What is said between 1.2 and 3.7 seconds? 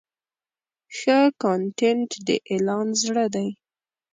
کانټینټ د اعلان زړه دی.